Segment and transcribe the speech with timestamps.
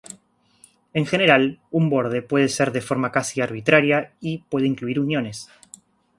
[0.99, 5.47] En general, un borde puede ser de forma casi arbitraria, y puede incluir uniones.